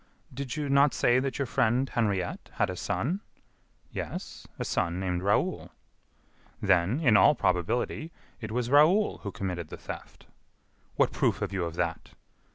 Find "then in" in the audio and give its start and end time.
6.59-7.15